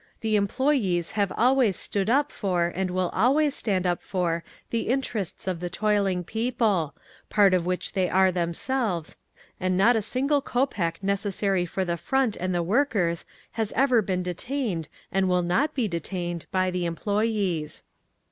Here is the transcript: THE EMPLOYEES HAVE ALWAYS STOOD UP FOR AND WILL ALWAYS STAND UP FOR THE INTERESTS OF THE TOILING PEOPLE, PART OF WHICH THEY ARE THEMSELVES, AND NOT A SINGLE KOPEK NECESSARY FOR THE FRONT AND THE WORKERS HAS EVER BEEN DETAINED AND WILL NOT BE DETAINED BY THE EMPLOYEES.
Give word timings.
THE 0.21 0.35
EMPLOYEES 0.35 1.11
HAVE 1.11 1.31
ALWAYS 1.37 1.77
STOOD 1.77 2.09
UP 2.09 2.31
FOR 2.31 2.71
AND 2.75 2.89
WILL 2.89 3.09
ALWAYS 3.13 3.53
STAND 3.55 3.85
UP 3.85 4.01
FOR 4.01 4.43
THE 4.71 4.87
INTERESTS 4.89 5.45
OF 5.47 5.59
THE 5.59 5.69
TOILING 5.69 6.23
PEOPLE, 6.23 6.95
PART 7.29 7.53
OF 7.53 7.67
WHICH 7.67 7.93
THEY 7.93 8.09
ARE 8.09 8.31
THEMSELVES, 8.31 9.15
AND 9.59 9.77
NOT 9.77 9.95
A 9.95 10.01
SINGLE 10.01 10.41
KOPEK 10.41 11.03
NECESSARY 11.03 11.67
FOR 11.67 11.85
THE 11.85 11.97
FRONT 11.97 12.35
AND 12.39 12.55
THE 12.55 12.63
WORKERS 12.63 13.25
HAS 13.51 13.73
EVER 13.73 14.01
BEEN 14.01 14.23
DETAINED 14.23 14.89
AND 15.11 15.29
WILL 15.29 15.43
NOT 15.43 15.75
BE 15.75 15.87
DETAINED 15.87 16.47
BY 16.51 16.71
THE 16.71 16.85
EMPLOYEES. 16.87 17.83